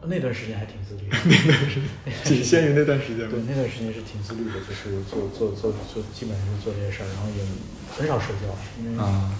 [0.02, 1.16] 那段时间还挺自律的，
[2.24, 3.44] 仅限于那段时间对，吗？
[3.48, 7.42] 那段时间是挺自律的，就是做做做做，基本上是做这些事儿，然后也
[7.96, 9.32] 很少睡觉，因为啊，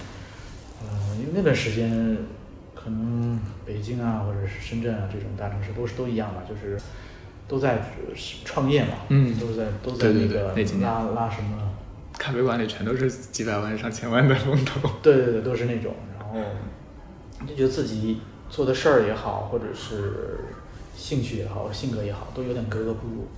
[0.83, 2.19] 呃，因为那段时间
[2.75, 6.77] 可能北京啊，或者是深圳啊这种大城市都是都一样吧，就是
[7.47, 11.73] 都在呃创业嘛，嗯都是在都在那个拉拉什么，
[12.19, 14.91] 咖啡馆里全都是几百万、上千万的风投。
[15.03, 16.39] 对对对，都是那种，然后
[17.47, 20.41] 就觉得自己做的事儿也好，或者是
[20.97, 23.29] 兴趣也好，性格也好，都有点格格不入。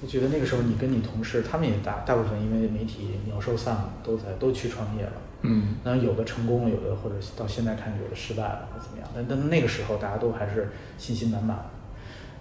[0.00, 5.12] 我觉得那个时候你跟你同事，他们也大大部分因为媒体鸟兽散了，都在都去创业了。
[5.42, 9.08] 嗯当然有的成功了，有的或者到现在看有的失败了，或怎么样。
[9.14, 11.56] 但但那个时候大家都还是信心满满，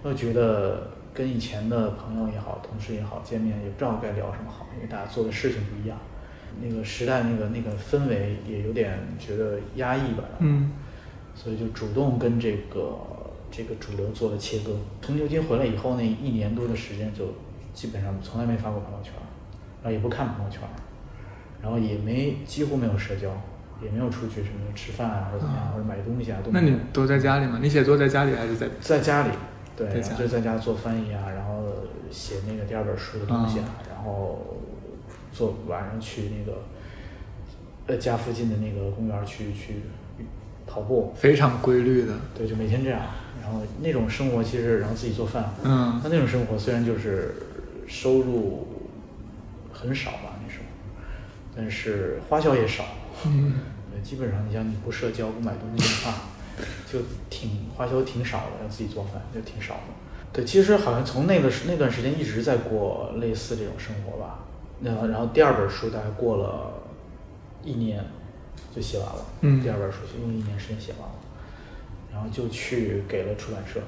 [0.04, 5.98] 都觉得跟以前的朋友也好，同事也好，见面也不知道该聊什么好，因为大家做的事情不一样。
[6.62, 10.72] 那个时代那个那个氛围也有点觉得压抑吧，嗯
[11.34, 12.96] 所以就主动跟这个
[13.50, 14.76] 这个主流做了切割。
[15.02, 17.34] 从牛津回来以后那一年多的时间，就
[17.74, 19.14] 基本上从来没发过朋友圈，
[19.82, 20.62] 然后也不看朋友圈，
[21.64, 23.30] 然后也没几乎没有社交，
[23.84, 26.38] 也没有出去什么吃饭啊或者怎么样，啊或者买东西啊。
[26.52, 27.60] 那你都在家里吗？
[27.62, 28.68] 你写作在家里还是在？
[28.80, 29.32] 在家里，
[29.78, 31.64] 对，然后就在家做翻译啊，然后
[32.12, 34.58] 写那个第二本书的东西啊，然后
[35.32, 36.64] 做晚上去那个
[37.86, 39.84] 呃家附近的那个公园去去
[40.66, 42.14] 跑步，非常规律的。
[42.36, 43.02] 对，就每天这样。
[43.44, 47.36] 然后那种生活其实，然后自己做饭，嗯那那种生活虽然就是
[47.88, 48.68] 收入
[49.72, 50.66] 很少吧那时候，
[51.56, 52.84] 但是花销也少。
[53.26, 53.54] 嗯，
[54.04, 56.18] 基本上你像你不社交不买东西的话，
[56.92, 59.82] 就挺花销挺少的，要自己做饭就挺少的。
[60.34, 64.40] 对，其实好像从那个时那段时间一直在过类似这种生活吧。
[64.80, 66.74] 那然后第二本书大概过了
[67.64, 68.06] 一年
[68.76, 71.16] 就写完了，嗯第二本书用一年时间写完了，
[72.14, 73.80] 然后就去给了出版社。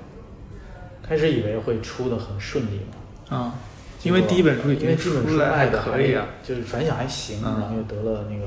[1.03, 2.81] 开始以为会出的很顺利
[3.29, 3.55] 嘛，啊
[4.01, 8.45] 因为第一本书已经出来还书卖的可以啊就是反响还行，嗯然后又得了那个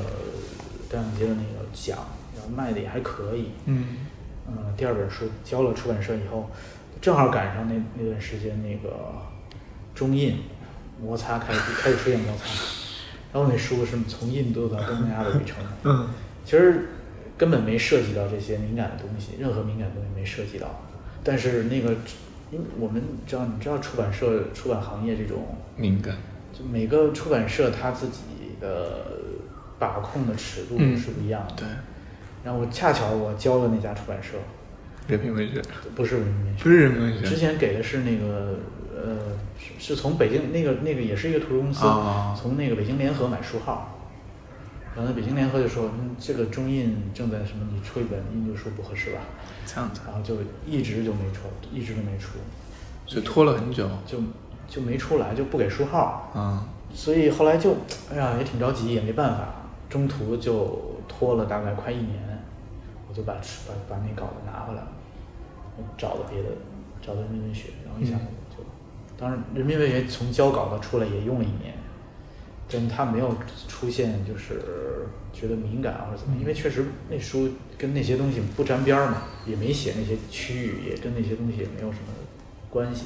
[0.88, 1.98] 单向街的那个奖，
[2.34, 3.50] 然后卖的也还可以。
[3.66, 4.01] 嗯
[4.48, 6.50] 嗯，第二本书交了出版社以后，
[7.00, 9.14] 正好赶上那那段时间那个
[9.94, 10.40] 中印
[11.00, 12.44] 摩擦开始开始出现摩擦，
[13.32, 16.08] 然后那书是从印度到东南亚的旅程，嗯。
[16.44, 16.88] 其实
[17.38, 20.66] 根本没涉及到这些敏感的东西，任何敏感的东西没涉及到，
[21.22, 21.90] 但是那个，
[22.50, 26.16] 因为我们知道，你知道出版社出版行业这种，敏感，
[26.52, 28.22] 就每个出版社他自己
[28.60, 29.06] 的
[29.78, 30.96] 把控的尺度嗯。
[30.98, 31.54] 是不一样的。
[31.56, 31.68] 对，
[32.44, 34.34] 然后我恰巧我交了那家出版社，
[35.06, 35.62] 人民文学
[35.94, 38.58] 不是人民文学，不是人民文学之前给的是那个
[38.94, 43.98] 呃，是是从北京那个那个也是一个图书公司，啊从那个北京联合买书号，
[44.96, 49.20] 然后北京联合就说，嗯，这个中印正在什么，你出一本印度书不合适吧？
[49.66, 52.38] 这样子，然后就一直就没出，一直都没出，
[53.06, 53.88] 就拖了很久。
[54.06, 54.18] 就
[54.68, 56.62] 就没出来，就不给书号，嗯，
[56.94, 57.76] 所以后来就，
[58.10, 59.61] 哎呀，也挺着急，也没办法，
[59.92, 62.42] 中途就拖了大概快一年，
[63.06, 64.88] 我就把把把那稿子拿回来了，
[65.76, 66.48] 我找了别的，
[67.02, 68.24] 找的人民文学，然后一下子
[68.56, 68.64] 就，
[69.18, 71.74] 当然人民文学从交稿到出来也用了一年，
[72.70, 73.34] 但他没有
[73.68, 74.62] 出现就是
[75.30, 82.14] 觉得敏感啊或者怎么，因为确实那书跟那些东西不沾边儿嘛，也没写那些区域，也跟那些东西也没有什么
[82.70, 83.04] 关系。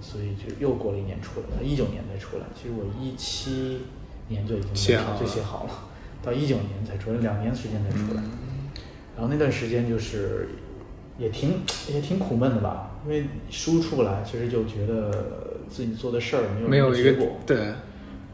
[0.00, 2.46] 所以就又过了一年出来，一九年才出来。
[2.54, 3.82] 其实我一七
[4.28, 5.70] 年就已经写好就写好了，
[6.22, 8.22] 到一九年才出来，两年时间才出来。
[8.22, 8.30] 嗯
[9.16, 10.48] 然后那段时间就是
[11.18, 11.60] 也挺
[11.92, 17.36] 也挺苦闷的吧，因为书出不来，其实就觉得自己做的事儿没有没有结果。
[17.44, 17.58] 对，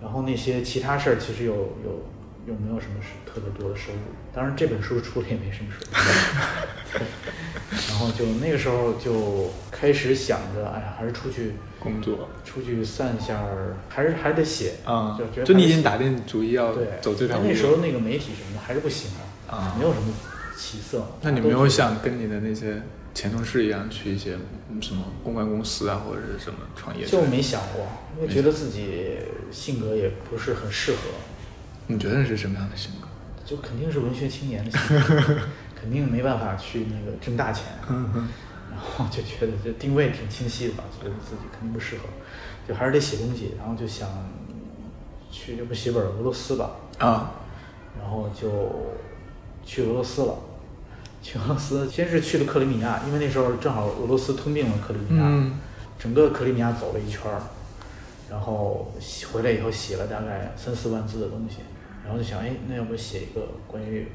[0.00, 2.06] 然后那些其他事儿其实有有
[2.46, 3.98] 又没有什么是特别多的收入。
[4.32, 7.04] 当然这本书出了也没什么收入。
[7.90, 11.54] 然后就那个时候就开始想着，哎呀，还是出去
[11.92, 19.10] 工作出去散一下儿，还是还得写啊就觉，得就你已经打定主意要走这条路那时候那个媒体什么的还是不行
[19.48, 20.12] 啊没有什么
[20.56, 21.06] 起色。
[21.22, 22.82] 那你没有想跟你的那些
[23.14, 24.36] 前同事一样去一些
[24.70, 27.10] 嗯什么公关公司啊，或者是什么创业的？
[27.10, 27.86] 就没想过，
[28.20, 29.18] 因为觉得自己
[29.50, 30.98] 性格也不是很适合，
[31.86, 33.06] 你觉得是什么样的性格？
[33.44, 35.38] 就肯定是文学青年的性格，
[35.80, 37.64] 肯定没办法去那个挣大钱。
[37.88, 38.28] 嗯
[38.70, 42.04] 然后就觉得这定位挺清晰的吧， 觉得自己肯定不适合，
[42.68, 44.08] 就还是得写东西，然后就想
[45.30, 47.32] 去，要不写本俄罗斯吧，啊，
[47.98, 48.48] 然后就
[49.64, 50.34] 去俄罗斯了。
[51.22, 55.58] 去俄罗斯，先是去了克里米亚，因为那时候正好俄罗斯吞并了克里米亚，嗯
[55.98, 57.42] 整个克里米亚走了一圈儿，
[58.30, 58.92] 然后
[59.32, 61.56] 回来以后写了大概三四万字的东西，
[62.04, 64.06] 然后就想，哎，那要不写一个关于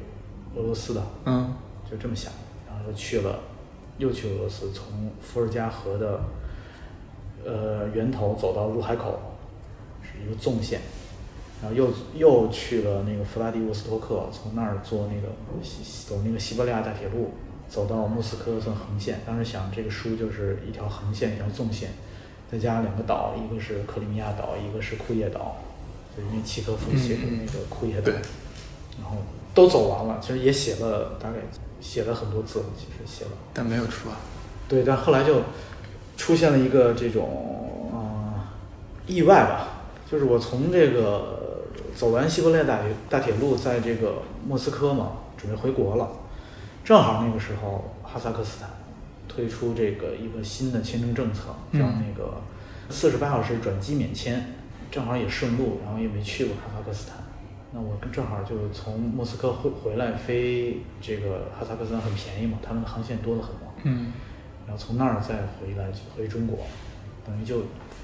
[0.55, 1.53] 俄罗斯的，嗯
[1.89, 2.31] 就这么想，
[2.65, 3.37] 然后就去了，
[4.01, 6.21] 又去俄罗斯，从伏尔加河的
[7.45, 9.19] 呃源头走到入海口，
[10.01, 10.81] 是一个纵线，
[11.61, 15.27] 然后又又去了那个弗拉迪沃斯托克，从那儿坐那个
[15.61, 17.29] 西走那个西伯利亚大铁路，
[17.69, 19.19] 走到莫斯科算横线。
[19.23, 21.91] 当时想这个书就是一条横线，一条纵线，
[22.51, 25.57] 再加两个岛，一个是克里米亚岛，一个是库页岛，
[26.17, 28.05] 就因为契诃夫写的那个库页岛。
[28.05, 28.15] 对
[29.01, 29.17] 然后
[29.53, 31.37] 都走完了，其实也写了大概
[31.79, 33.31] 写了很多字，其实写了。
[33.53, 34.15] 但没有出啊。
[34.69, 35.41] 对，但后来就
[36.15, 38.33] 出现了一个这种呃
[39.07, 39.67] 意外吧，
[40.09, 46.09] 就是我从这个走完西伯利亚大铁大铁路，在这个莫斯科嘛，准备回国了，
[46.85, 48.69] 正好那个时候哈萨克斯坦
[49.27, 52.41] 推出这个一个新的签证政策，叫嗯那个
[52.89, 54.53] 四十八小时转机免签，
[54.89, 57.17] 正好也顺路，然后也没去过哈萨克斯坦。
[57.73, 63.61] 那我跟正好就从莫斯科回回来飞这个哈萨克斯坦很便宜嘛，他们的航线多得很嘛。
[63.83, 64.11] 嗯。
[64.67, 66.59] 然后从那儿再回来回中国，
[67.25, 67.63] 等于就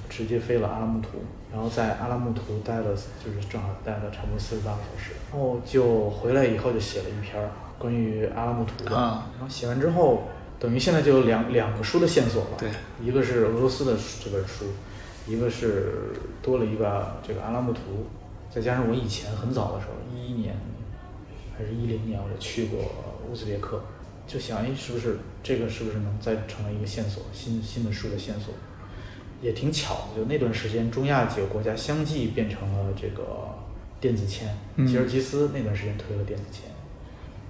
[0.09, 1.19] 直接飞了阿拉木图，
[1.51, 9.29] 然后在阿拉木图待了，就是正好待了差不多四十八个小时，然后就回来以后就写了一篇儿关于阿拉木图的，啊。
[9.37, 10.23] 然后写完之后，
[10.59, 12.69] 等于现在就有两两个书的线索了，对，
[13.01, 14.65] 一个是俄罗斯的这本书，
[15.27, 18.07] 一个是多了一个这个阿拉木图，
[18.53, 20.55] 再加上我以前很早的时候，一一年
[21.57, 22.79] 还是一零年我就去过
[23.29, 23.81] 乌兹别克，
[24.27, 28.53] 就想，哎，是不是这个是不是能再成为一个线索，新新的书的线索？
[29.41, 33.55] 也挺巧的，就那段时间，中亚几个国家相继变成了这个
[34.01, 36.63] 电子签，嗯吉尔吉斯那段时间推了电子签，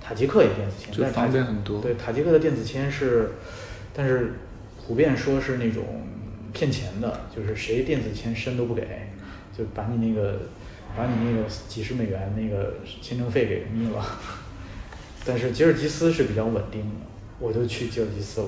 [0.01, 3.31] 塔吉克也电子签，就方便很多对，塔吉克的电子签是，
[3.93, 4.33] 但是
[4.85, 5.85] 普遍说是那种
[6.51, 8.85] 骗钱的，就是谁电子签申都不给，
[9.57, 10.41] 就把你那个
[10.95, 14.05] 把你那个几十美元那个签证费给眯了。
[15.25, 17.05] 但是吉尔吉斯是比较稳定的，
[17.39, 18.47] 我就去吉尔吉斯了，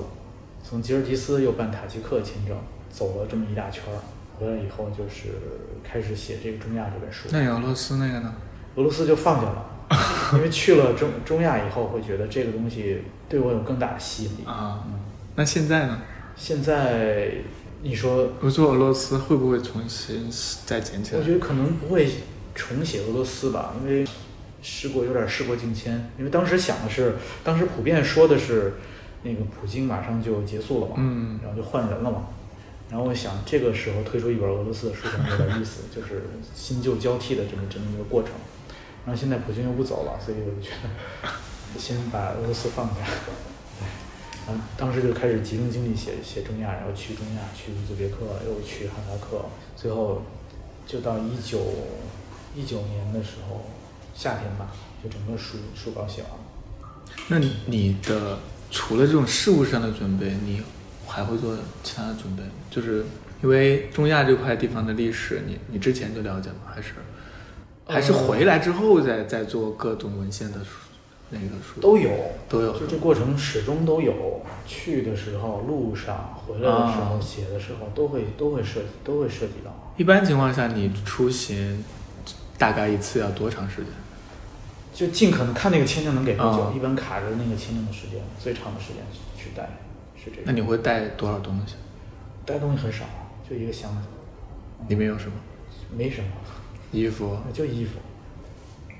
[0.62, 2.56] 从吉尔吉斯又办塔吉克签证，
[2.88, 4.00] 走了这么一大圈儿，
[4.38, 5.34] 回来以后就是
[5.84, 7.28] 开始写这个中亚这本书。
[7.30, 8.34] 那俄罗斯那个呢？
[8.76, 9.66] 俄罗斯就放下了，
[10.34, 14.44] 因为去了中中亚以后，会觉得这个东西对我有更大的吸引力。
[14.46, 15.00] 啊，嗯，
[15.34, 16.00] 那现在呢？
[16.36, 17.32] 现在
[17.82, 20.30] 你说，我说俄罗斯会不会重新
[20.66, 21.18] 再捡起来？
[21.20, 22.10] 我觉得可能不会
[22.54, 24.06] 重写俄罗斯吧，因为
[24.60, 26.10] 时过有点事过境迁。
[26.18, 28.74] 因为当时想的是，当时普遍说的是，
[29.22, 32.26] 那个普京马上就结束了嘛，嗯然后就换人了嘛。
[32.90, 38.32] 然后我想这个时候推出一本俄罗斯的书可能有点意思，就是新旧交替的这么这么一个过程。
[39.06, 42.94] 然后现在普京又不走了，所以我就觉得先把俄罗斯放下。
[44.46, 49.44] 对，然后当时就开始集中精力写写中亚，然后去中亚，去乌兹别克，又去哈萨克，
[49.76, 50.22] 最后
[50.86, 51.60] 就到一九
[52.54, 53.64] 一九年的时候
[54.14, 54.72] 夏天吧，
[55.02, 56.38] 就整个书书稿写完了。
[57.28, 58.38] 那你的
[58.70, 60.62] 除了这种事务上的准备，你
[61.06, 62.42] 还会做其他的准备？
[62.70, 63.04] 就是
[63.42, 66.56] 因为中亚这块地方的历史，你你之前就了解吗？
[66.72, 66.92] 还是
[67.86, 70.70] 还是回来之后再再做各种文献的书
[71.30, 72.10] 那个书都有，
[72.48, 74.42] 都有就这过程始终都有。
[74.66, 79.92] 去的时候、路上、回来的时候、啊写的时候，都会都会涉及都会涉及到。
[79.96, 81.84] 一般情况下，你出行
[82.56, 83.86] 大概一次要多长时间？
[84.94, 89.02] 就尽可能看那个签证能给多久，啊一般卡着那个签证的时间，最长的时间
[89.36, 89.68] 去带，
[90.16, 90.42] 是这个。
[90.44, 91.74] 那你会带多少东西？
[92.46, 93.04] 带东西很少，
[93.48, 94.06] 就一个箱子，
[94.88, 95.32] 里面有什么？
[95.96, 96.28] 没什么，
[96.92, 97.36] 衣服？
[97.52, 97.98] 就衣服，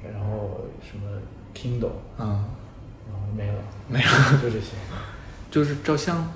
[0.03, 1.07] 然后什么
[1.55, 2.45] Kindle，嗯，
[3.09, 3.55] 然后没了，
[3.89, 4.11] 没了，
[4.43, 4.73] 就这些。
[5.51, 6.31] 就是照相。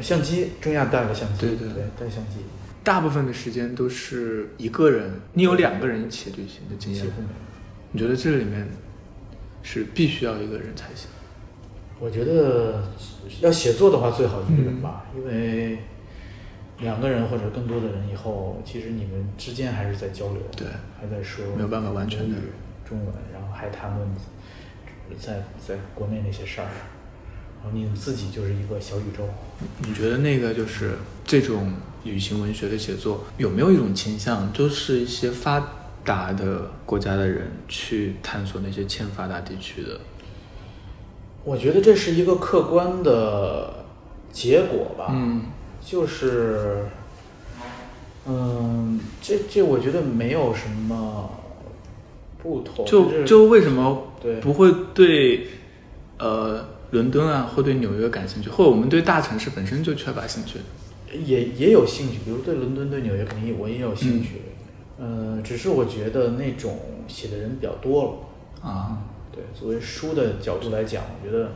[0.00, 2.36] 相机，中亚带了相机，对对对，带相机，
[2.84, 7.34] 大部分的时间都是一个人，你有两个人一起旅行的经验几乎没有。
[7.90, 8.68] 你觉得这里面
[9.60, 11.08] 是必须要一个人才行？
[11.98, 12.84] 我觉得
[13.40, 15.78] 要写作的话，最好一个人吧，因为
[16.78, 20.68] 两个人或者更多的人以后，其实你们之间还是在交流，对
[21.00, 22.36] 还在说没有办法完全的
[22.88, 24.08] 中文，然后还谈论
[25.16, 26.68] 在在国内那些事儿，
[27.62, 29.28] 然后你们自己就是一个小宇宙。
[29.86, 35.72] 你觉得那个就是这种旅行文学的写作有没有一种倾向，就是一些发
[36.04, 40.00] 达的国家的人去探索那些欠发达地区的？
[41.44, 43.84] 我觉得这是一个客观的
[44.30, 45.46] 结果吧，嗯
[45.80, 46.84] 就是，
[48.26, 51.30] 嗯，这这我觉得没有什么
[52.48, 54.40] 不同，就就为什么对。
[54.40, 55.46] 不会对
[56.18, 60.58] 呃伦敦啊，或对纽约感兴趣，或者我们对大城市本身就缺乏兴趣？
[61.24, 64.42] 也也有兴趣，比如对伦敦、对纽约肯定我也有兴趣，
[64.98, 68.04] 呃，只是我觉得那种写的人比较多
[68.62, 68.68] 了。
[68.68, 68.98] 啊，
[69.32, 71.52] 对，作为书的角度来讲，我觉得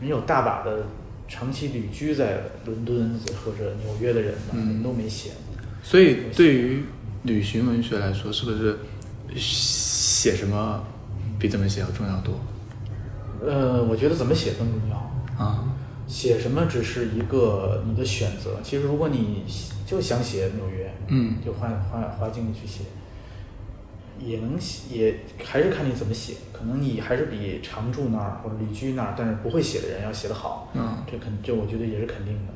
[0.00, 0.86] 人有大把的
[1.26, 4.82] 长期旅居在伦敦或者纽约的人吧，嗯。
[4.82, 5.30] 都没写。
[5.82, 6.82] 所以对于
[7.22, 8.78] 旅行文学来说，是不是
[10.18, 10.82] 写什么
[11.38, 12.34] 比怎么写要重要多
[13.46, 14.96] 呃，我觉得怎么写更重要。
[15.44, 15.64] 啊？
[16.08, 18.56] 写什么只是一个你的选择。
[18.64, 19.44] 其实如果你
[19.86, 22.82] 就想写纽约，嗯就花花花精力去写，
[24.18, 26.34] 也能写，也还是看你怎么写。
[26.52, 30.72] 可能你还是比常住那儿或者旅居那儿，但是不会写的人要写得好。
[30.74, 32.52] 嗯这肯这我觉得也是肯定的。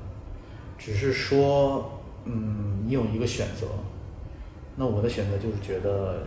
[0.76, 3.68] 只是说，嗯，你有一个选择。
[4.74, 6.24] 那我的选择就是觉得，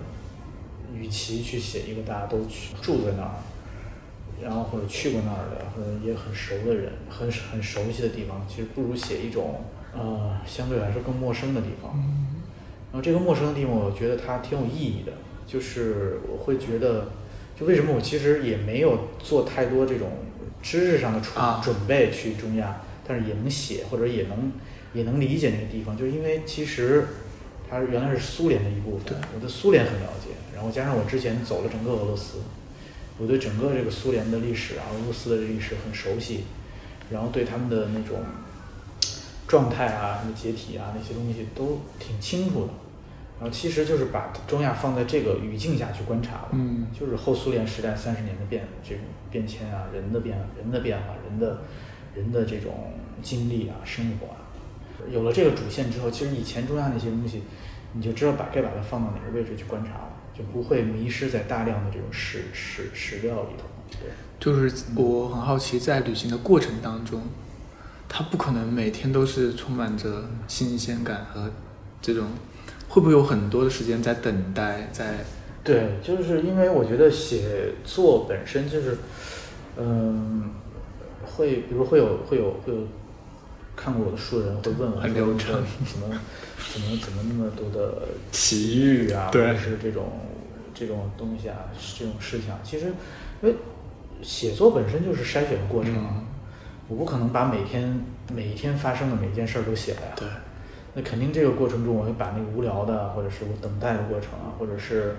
[0.93, 3.35] 与其去写一个大家都去住在那儿，
[4.43, 11.93] 然后或者去过那儿的，或者也很熟的人，很很熟悉的地方，其实不如写一种呃相对来说更陌生的地方。
[12.91, 15.11] 然后这个陌生的地方，我觉得它挺有意义的，
[15.45, 17.09] 就是我会觉得，
[17.59, 20.09] 就为什么我其实也没有做太多这种
[20.61, 24.51] 知识上的准啊准备去中亚，但是也能写或者也能
[24.93, 27.05] 也能理解那个地方，就是因为其实
[27.69, 32.39] 它原来是苏联的一部分，我对苏联很了解，然后加上我之前走了整个俄罗斯，
[33.19, 36.45] 我对整个这个苏联的历史啊、俄罗斯的历史很熟悉，
[37.11, 38.19] 然后对他们的那种
[39.47, 42.69] 状态啊、什么解体啊那些东西都挺清楚的。
[43.37, 51.59] 然后其实就是把中亚放在这个语境下去观察了，嗯就是后苏联时代三十年的变这种变迁啊，人的变人的变化，人的
[52.15, 54.39] 人的这种经历啊、生活啊，
[55.11, 57.43] 有了这个主线之后，其实以前中亚那些东西，
[57.91, 63.65] 你就知道把该把它放到哪个位置去观察了，就不会迷失在大量的这种史史史料里头。
[63.91, 64.09] 对，
[64.39, 67.21] 就是我很好奇，在旅行的过程当中，
[68.09, 71.49] 它不可能每天都是充满着新鲜感和
[72.01, 72.27] 这种，
[72.89, 75.25] 会不会有很多的时间在等待，在
[75.63, 78.97] 对，就是因为我觉得写作本身就是，
[79.77, 80.51] 嗯，
[81.23, 82.87] 会比如会有会有会有
[83.75, 85.61] 看过我的书的人会问我，很流畅。
[85.85, 86.19] 怎么
[86.73, 90.11] 怎么怎么那么多的奇遇啊，或对者是这种
[90.73, 91.57] 这种东西啊，
[91.97, 92.87] 这种事情啊，其实
[93.41, 93.55] 因为
[94.21, 95.93] 写作本身就是筛选的过程
[96.87, 97.99] 我不可能把每天
[98.33, 100.13] 每一天发生的每一件事儿都写了呀。
[100.15, 100.27] 对，
[100.93, 105.15] 那肯定这个过程中，我会把那个无聊的，或者是我等待的过程啊，或者是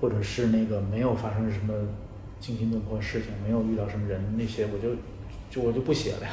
[0.00, 1.74] 或者是那个没有发生什么
[2.40, 4.94] 惊心动魄的事情，没有遇到什么人那些，我就
[5.50, 6.30] 就我就不写了呀。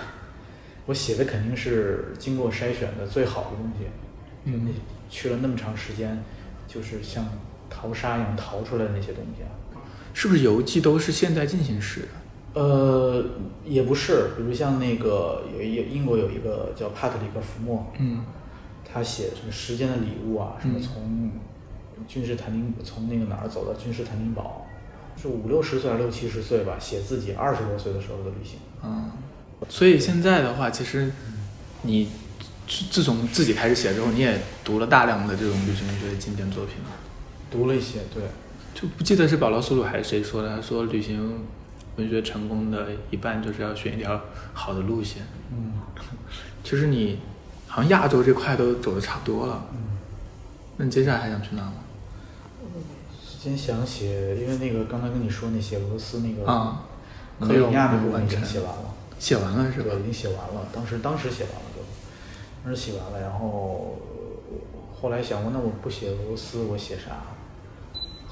[0.90, 3.86] 我写的肯定是经过筛选的最好的东西。
[4.46, 4.72] 嗯那
[5.08, 6.24] 去了那么长时间，
[6.68, 7.28] 就是像
[7.70, 9.54] 淘沙一样淘出来的那些东西啊。
[10.16, 12.60] 是不是游记都是现在进行时的？
[12.60, 13.24] 呃，
[13.64, 18.26] 也不是，比如像那个有一英国有一个叫帕特里克·福莫，嗯
[18.92, 21.32] 他写什么时间的礼物啊，什么嗯从
[22.08, 24.66] 君士坦丁从那个哪儿走到君士坦丁堡，
[25.16, 28.58] 是五六十岁还是六七十岁吧，写自己二十多岁的时候的旅行。
[28.84, 29.12] 嗯，
[29.68, 31.12] 所以现在的话，其实
[31.82, 32.10] 你
[32.68, 36.91] 自自从自己开始写之后，你也读了大量的这种旅行文学的经典作品了。
[37.51, 38.24] 读了一些，对，
[38.74, 41.43] 就不记得是保罗·苏鲁还是谁说的，他说旅行
[41.97, 44.22] 文学成功的一半就是要选一条
[44.53, 45.24] 好的路线。
[45.51, 45.74] 嗯
[46.64, 47.20] 其实你
[47.68, 49.97] 好像亚洲这块都走的差不多了，嗯。
[50.78, 51.74] 那你接下来还想去哪吗？
[53.22, 56.86] 之前想写，因为那个刚才跟你说那些俄罗斯那个啊
[57.39, 58.89] 克里米亚那部分已经写完了。
[59.20, 59.93] 写完了是吧，？
[59.99, 61.84] 已经写完了，当时当时写完了就，
[62.63, 63.99] 当时写完了，然后
[64.99, 67.22] 后来想过，那我不写俄罗斯，我写啥？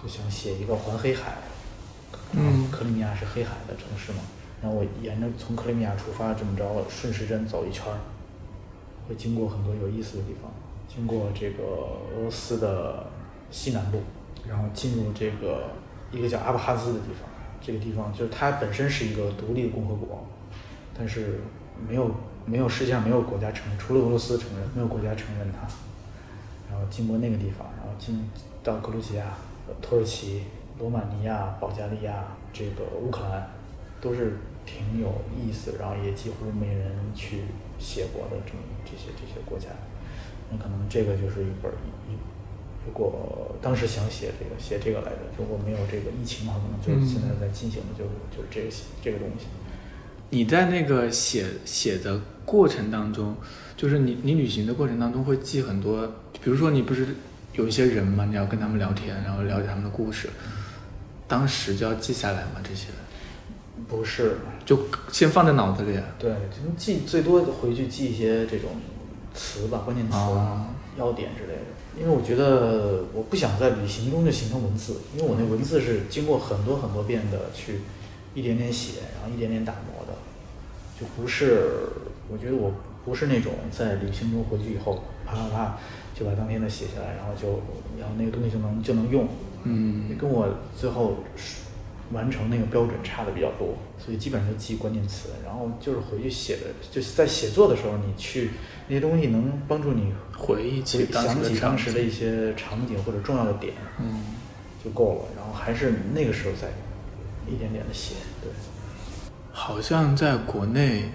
[0.02, 1.34] 就想写一个环黑海，
[2.32, 4.20] 嗯克里米亚是黑海的城市嘛，
[4.62, 7.84] 然后我沿着从克里米亚出发，这么着顺时针走一圈，
[9.10, 10.52] 会经过很多有意思的地方，
[10.88, 11.64] 经过这个
[12.16, 13.08] 俄罗斯的
[13.50, 14.02] 西南部，
[14.48, 15.72] 然后进入这个
[16.12, 17.28] 一个叫阿布哈兹的地方，
[17.60, 20.28] 这个地方就是它本身是一个独立的共和国，
[20.98, 21.42] 但是
[21.88, 22.12] 没有
[22.46, 25.68] 没有世界上没有国家承认，除了俄罗斯承认，没有国家承认它。
[26.70, 28.30] 然后经过那个地方，然后进
[28.64, 29.38] 到格鲁吉亚、
[29.68, 30.44] 呃土耳其、
[30.80, 33.50] 罗马尼亚、保加利亚、这个乌克兰，
[34.02, 37.44] 都是挺有意思，然后也几乎没人去
[37.80, 39.68] 写过的这么这些这些国家。
[40.52, 41.72] 那可能这个就是一本
[42.86, 48.70] 如果当时想写这个写这个来着，如果没有这个疫情的话，可能就是现在在进行的就是就是这个
[49.02, 49.48] 这个东西。
[50.30, 53.36] 你在那个写写的过程当中，
[53.76, 56.06] 就是你你旅行的过程当中会记很多，
[56.44, 57.08] 比如说你不是
[57.54, 60.30] 有一些人嘛，你要跟他们聊天，然后了解他们的故事，
[61.28, 62.88] 当时就要记下来嘛，这些
[63.88, 65.98] 不是，就先放在脑子里。
[66.20, 68.72] 对，就记最多回去记一些这种
[69.34, 70.66] 词吧，关键词啊、哦
[70.98, 71.62] 要点之类的。
[71.96, 77.82] 因为我觉得我不想在旅行中就形成文字，因为我那文字是经过很多很多遍的去
[78.34, 79.97] 一点点写，然后一点点打磨的，
[81.00, 81.90] 就不是
[82.30, 82.74] 我觉得我
[83.06, 85.78] 不是那种在旅行中回去以后啪啪啪
[86.14, 87.62] 就把当天的写下来，然后就
[88.00, 89.28] 然后那个东西就能就能用，
[89.64, 91.62] 嗯跟我最后是
[92.12, 98.50] 完成那个标准差的比较多，所以基本上就记关键词，然后就是回去写的，就是在写作的时候，你去
[98.88, 104.24] 那些东西能帮助你回忆起想起当时的一些场景或者重要的点嗯，
[104.84, 106.70] 就够了，然后还是那个时候再
[107.50, 108.50] 一点点的写，对。
[109.60, 111.06] 好像在国内，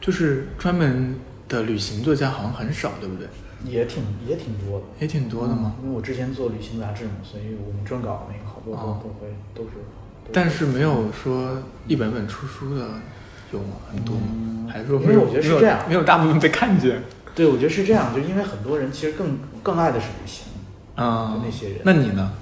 [0.00, 1.14] 就是专门
[1.48, 3.28] 的旅行作家好像很少，对不对？
[3.64, 5.76] 也挺也挺多的，也挺多的嘛。
[5.80, 9.76] 因为我之前做旅行杂志嘛，所以我们撰稿那个好多都、哦都会都是。
[10.32, 12.86] 但是没有说一本本出书的
[13.52, 13.76] 有吗？
[13.88, 14.22] 很多吗？
[14.32, 17.00] 嗯还是说没有因为我觉得是这样没有大部分被看见。
[17.36, 20.48] 对，我觉得是这样，就因为很多人其实更更爱的是旅行，
[20.96, 22.32] 啊、就那些人那你呢？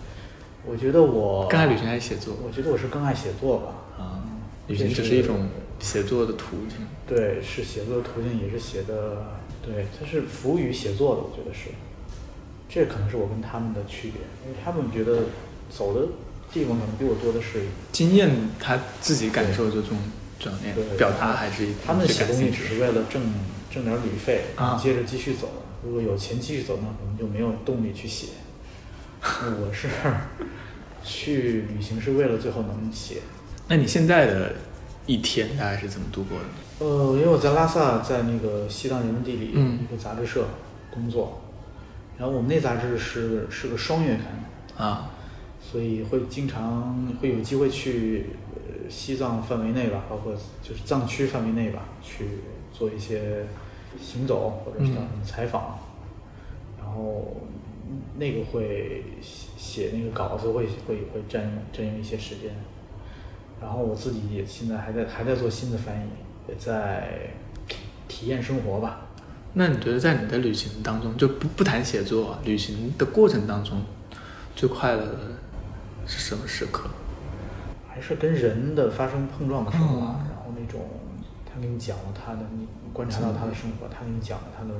[0.66, 2.34] 我觉得我更爱旅行还是写作？
[2.46, 3.72] 我觉得我是更爱写作吧。
[4.68, 5.48] 啊，旅行只是一种
[5.80, 6.86] 写作的途径。
[7.06, 11.70] 对，是写作的途径，也是写的，对，它是服务于写作的，我觉得是。
[12.68, 15.22] 这可能是我跟他们的区别，因为他们觉得
[15.70, 16.08] 走的
[16.52, 17.62] 地方可能比我多的是，
[17.92, 19.96] 经验他自己感受这种
[20.38, 23.22] 转变对，表达还是他们写东西只是为了挣
[23.70, 25.48] 挣点旅费，啊接着继续走。
[25.82, 28.26] 如果有钱继续走，那可能就没有动力去写。
[29.22, 29.88] 我是
[31.02, 33.22] 去旅行是为了最后能写。
[33.68, 34.54] 那你现在的
[35.06, 36.44] 一天大概是怎么度过的？
[36.80, 39.78] 呃，因为我在拉萨，在那个西藏人文地理嗯。
[39.82, 40.46] 一个杂志社
[40.90, 41.42] 工作，
[42.16, 45.10] 然后我们那杂志是是个双月刊，啊，
[45.60, 52.24] 所以会经常会有机会去呃西藏范围内吧，包括就是藏区范围内吧，去
[52.72, 53.44] 做一些
[54.00, 55.78] 行走或者是叫什么采访，
[56.78, 57.36] 然后
[58.16, 62.54] 那个会写写那个稿子会会会占用占用一些时间，
[63.60, 66.08] 然后我自己也现在还在还在做新的翻译，
[66.48, 67.30] 也在
[68.06, 69.06] 体验生活吧。
[69.54, 73.82] 那你觉得在你的旅行当中，就不不谈写作、啊，旅行的过程当中，
[74.54, 75.18] 最快乐的
[76.06, 76.88] 是什么时刻？
[77.88, 80.80] 还是跟人的发生碰撞的时候啊，嗯然后那种
[81.44, 84.70] 他给你讲了他的，你观察到他的生活，他给你讲了他的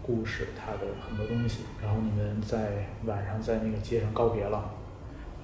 [0.00, 4.70] 故事，他的很多东西，然后你们在晚上在那个街上告别了，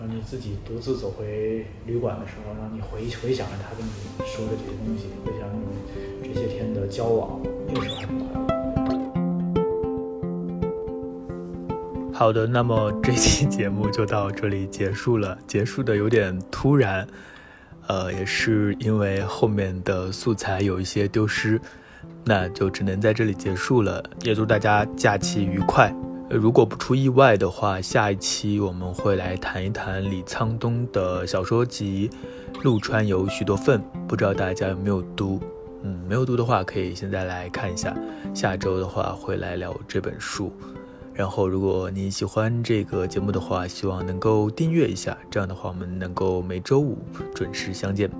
[0.03, 3.91] 然后你自己独自走回旅馆的时候，让你回回想着他跟你
[4.27, 8.43] 说的这些东西，回想你这些天的交往，那个时候还挺快乐。
[12.13, 17.07] 好的，那么这期节目就到这里结束了，结束的有点突然，
[17.87, 21.61] 呃，也是因为后面的素材有一些丢失，
[22.25, 24.03] 那就只能在这里结束了。
[24.23, 25.95] 也祝大家假期愉快。
[26.33, 32.09] 如果不出意外的话，下一期我们会来谈一谈李沧东的小说集
[32.62, 33.78] 《陆川有许多份》，
[34.09, 35.39] 不知道大家有没有读？
[35.83, 37.95] 嗯，没有读的话，可以现在来看一下。
[38.33, 40.51] 下周的话会来聊这本书。
[41.12, 46.97] 然后，如果你喜欢这个节目的话，希望能够订阅一下，这样的话我们能够每周五
[47.35, 48.11] 准时相见。